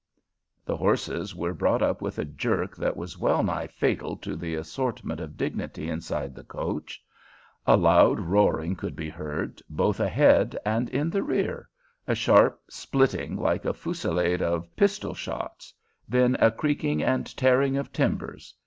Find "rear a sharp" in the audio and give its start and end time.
11.21-12.63